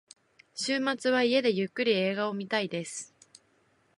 [0.55, 3.13] 週末は家でゆっくり映画を見たいです。